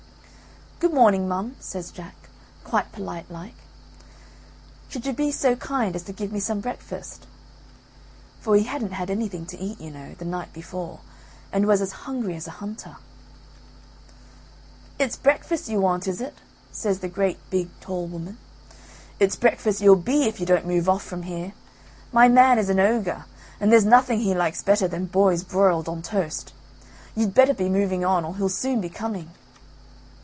[0.79, 2.15] "Good morning, mum," says Jack,
[2.63, 3.53] quite polite like.
[4.89, 7.27] "Could you be so kind as to give me some breakfast."
[8.39, 11.01] For he hadn't had anything to eat, you know, the night before
[11.53, 12.97] and was as hungry as a hunter.
[14.97, 16.33] "It's breakfast you want, is it?"
[16.71, 18.39] says the great big tall woman,
[19.19, 21.53] "it's breakfast you'll be if you don't move off from here.
[22.11, 23.25] My man is an ogre
[23.59, 26.53] and there's nothing he likes better than boys broiled on toast.
[27.15, 29.29] You'd better be moving on or he'll soon be coming."